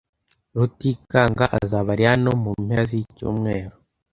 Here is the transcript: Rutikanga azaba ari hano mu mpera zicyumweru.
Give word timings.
Rutikanga 0.57 1.45
azaba 1.59 1.89
ari 1.95 2.03
hano 2.11 2.29
mu 2.43 2.51
mpera 2.63 2.83
zicyumweru. 2.91 3.75